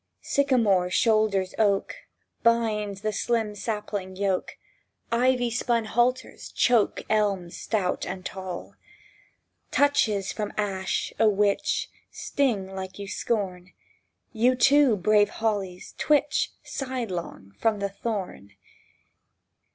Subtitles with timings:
[0.23, 1.95] Sycamore shoulders oak,
[2.41, 4.57] Bines the slim sapling yoke,
[5.11, 8.73] Ivy spun halters choke Elms stout and tall.
[9.69, 13.73] Touches from ash, O wych, Sting you like scorn!
[14.33, 18.53] You, too, brave hollies, twitch Sidelong from thorn.